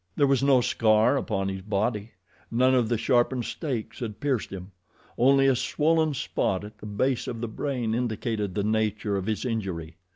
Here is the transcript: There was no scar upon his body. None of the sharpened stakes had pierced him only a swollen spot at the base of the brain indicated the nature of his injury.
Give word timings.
There 0.15 0.25
was 0.25 0.41
no 0.41 0.61
scar 0.61 1.15
upon 1.15 1.47
his 1.47 1.61
body. 1.61 2.13
None 2.49 2.73
of 2.73 2.89
the 2.89 2.97
sharpened 2.97 3.45
stakes 3.45 3.99
had 3.99 4.19
pierced 4.19 4.49
him 4.49 4.71
only 5.15 5.45
a 5.45 5.55
swollen 5.55 6.15
spot 6.15 6.63
at 6.63 6.79
the 6.79 6.87
base 6.87 7.27
of 7.27 7.39
the 7.39 7.47
brain 7.47 7.93
indicated 7.93 8.55
the 8.55 8.63
nature 8.63 9.15
of 9.15 9.27
his 9.27 9.45
injury. 9.45 9.97